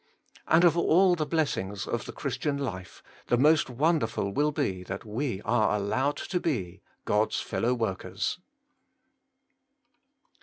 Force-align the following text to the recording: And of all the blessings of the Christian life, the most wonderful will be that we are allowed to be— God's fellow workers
And 0.47 0.63
of 0.63 0.75
all 0.75 1.13
the 1.13 1.27
blessings 1.27 1.85
of 1.85 2.05
the 2.07 2.11
Christian 2.11 2.57
life, 2.57 3.03
the 3.27 3.37
most 3.37 3.69
wonderful 3.69 4.31
will 4.33 4.51
be 4.51 4.81
that 4.81 5.05
we 5.05 5.43
are 5.43 5.75
allowed 5.75 6.17
to 6.17 6.39
be— 6.39 6.81
God's 7.05 7.39
fellow 7.39 7.75
workers 7.75 8.39